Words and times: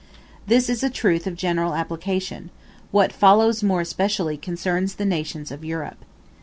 This 0.47 0.67
is 0.67 0.81
a 0.83 0.89
truth 0.89 1.27
of 1.27 1.35
general 1.35 1.75
application; 1.75 2.49
what 2.89 3.13
follows 3.13 3.61
more 3.61 3.81
especially 3.81 4.35
concerns 4.35 4.95
the 4.95 5.05
nations 5.05 5.51
of 5.51 5.63
Europe. 5.63 6.03